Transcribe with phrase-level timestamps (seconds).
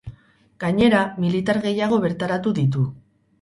[0.63, 2.89] Gainera, militar gehiago bertaratu ditu.